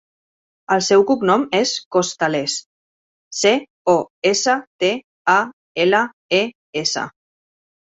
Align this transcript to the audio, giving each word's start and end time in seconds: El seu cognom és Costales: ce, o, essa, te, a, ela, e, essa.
El 0.75 0.79
seu 0.85 1.03
cognom 1.11 1.43
és 1.57 1.73
Costales: 1.95 2.55
ce, 3.41 3.53
o, 3.95 3.97
essa, 4.33 4.57
te, 4.87 4.91
a, 5.37 5.39
ela, 5.87 6.03
e, 6.43 6.43
essa. 6.85 7.09